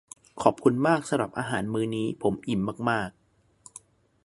[0.41, 3.21] ขอบคุณมากสำหรับอาหารมื้อนี้ ผมอิ่มมาก ๆ